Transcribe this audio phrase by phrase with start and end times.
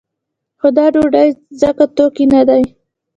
[0.59, 1.29] خو دا ډوډۍ
[1.61, 2.63] ځکه توکی نه دی.